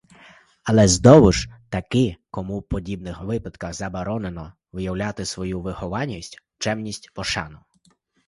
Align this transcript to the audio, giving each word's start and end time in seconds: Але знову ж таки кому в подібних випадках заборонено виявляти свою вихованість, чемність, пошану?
Але 0.63 0.87
знову 0.87 1.31
ж 1.31 1.49
таки 1.69 2.15
кому 2.31 2.59
в 2.59 2.63
подібних 2.63 3.21
випадках 3.21 3.73
заборонено 3.73 4.53
виявляти 4.71 5.25
свою 5.25 5.61
вихованість, 5.61 6.37
чемність, 6.57 7.11
пошану? 7.15 7.59